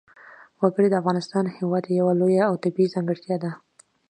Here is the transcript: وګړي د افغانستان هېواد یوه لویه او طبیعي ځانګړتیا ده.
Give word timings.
وګړي 0.61 0.87
د 0.89 0.95
افغانستان 1.01 1.45
هېواد 1.57 1.83
یوه 1.99 2.13
لویه 2.19 2.43
او 2.49 2.53
طبیعي 2.63 2.91
ځانګړتیا 2.93 3.37
ده. 3.43 3.51